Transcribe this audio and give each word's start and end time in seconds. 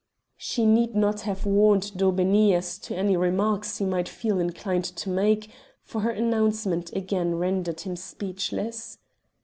She 0.37 0.65
need 0.65 0.95
not 0.95 1.19
have 1.29 1.45
warned 1.45 1.91
Daubeney 1.95 2.55
as 2.55 2.79
to 2.79 2.95
any 2.97 3.15
remarks 3.15 3.77
he 3.77 3.85
might 3.85 4.09
feel 4.09 4.39
inclined 4.39 4.85
to 4.85 5.11
make, 5.11 5.51
for 5.83 6.01
her 6.01 6.09
announcement 6.09 6.91
again 6.93 7.35
rendered 7.35 7.81
him 7.81 7.95
speechless. 7.95 8.97